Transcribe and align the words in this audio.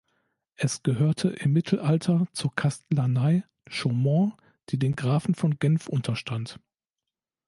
Es 0.55 0.81
gehörte 0.81 1.27
im 1.29 1.53
Mittelalter 1.53 2.25
zur 2.33 2.55
Kastlanei 2.55 3.43
Chaumont, 3.69 4.33
die 4.69 4.79
den 4.79 4.95
Grafen 4.95 5.35
von 5.35 5.59
Genf 5.59 5.87
unterstand. 5.89 6.59